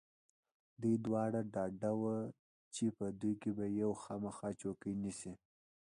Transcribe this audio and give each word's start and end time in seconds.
دوی 0.81 0.95
دواړه 1.05 1.39
ډاډه 1.53 1.91
و 2.01 2.03
چې 2.73 2.85
په 2.97 3.05
دوی 3.21 3.33
کې 3.41 3.51
به 3.57 3.65
یو 3.81 3.91
خامخا 4.03 4.49
چوکۍ 4.61 4.93
نیسي. 5.03 5.33